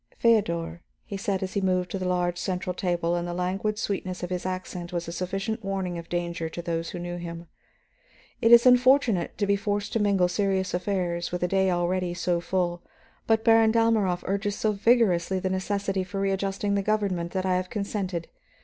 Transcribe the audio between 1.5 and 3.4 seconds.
he moved to the large central table, and the